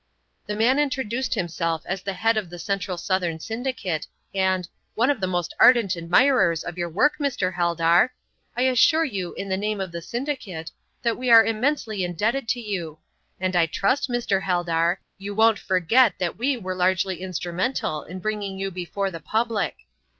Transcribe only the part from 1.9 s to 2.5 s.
the head of